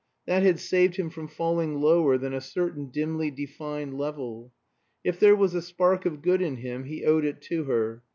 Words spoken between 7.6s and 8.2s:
her.